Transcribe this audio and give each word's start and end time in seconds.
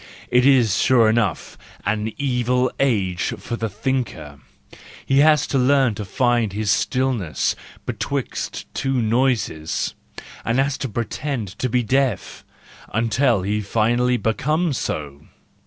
—It 0.31 0.47
is, 0.47 0.79
sure 0.81 1.09
enough, 1.09 1.59
an 1.85 2.11
evil 2.17 2.71
age 2.79 3.35
for 3.37 3.55
the 3.55 3.69
thinker: 3.69 4.39
he 5.05 5.19
has 5.19 5.45
to 5.45 5.59
learn 5.59 5.93
to 5.93 6.05
find 6.05 6.53
his 6.53 6.71
stillness 6.71 7.55
betwixt 7.85 8.65
two 8.73 8.99
noises, 8.99 9.93
and 10.43 10.57
has 10.57 10.79
to 10.79 10.89
pretend 10.89 11.49
to 11.59 11.69
be 11.69 11.83
deaf 11.83 12.43
until 12.91 13.43
he 13.43 13.61
finally 13.61 14.17
becomes 14.17 14.79
so. 14.79 15.27